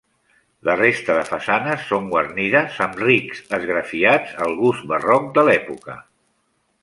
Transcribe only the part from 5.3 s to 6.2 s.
de l'època.